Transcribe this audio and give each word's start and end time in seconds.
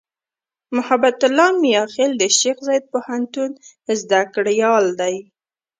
محبت 0.75 1.19
الله 1.27 1.49
"میاخېل" 1.63 2.11
د 2.17 2.23
شیخزاید 2.39 2.83
پوهنتون 2.93 3.49
زدهکړیال 3.99 4.85
دی. 4.99 5.15